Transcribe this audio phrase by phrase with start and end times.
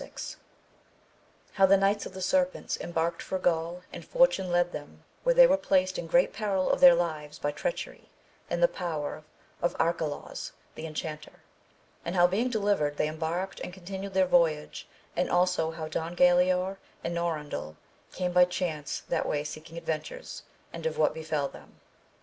[0.01, 0.09] VI.—
[1.53, 5.45] How the Knights of the Serpents emhsrked for Gaul, and fortune led them where they
[5.45, 8.09] were placed in great peril of their lives by treachery,
[8.49, 9.23] in the power
[9.61, 11.41] of Arcalaus the Enchanter;
[12.03, 16.15] and how being delivered they embarked and con tinued their voyage; and also how Don
[16.15, 17.75] G alaor and Norandel
[18.11, 20.41] came by chance that way seeking adventures,
[20.73, 21.79] and of what befell them.